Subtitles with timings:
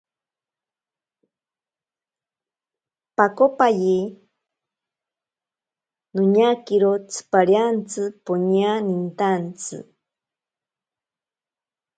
[3.15, 3.97] Pakokipaye
[6.13, 9.77] noñakiro tsipariantsi poña nintantsi.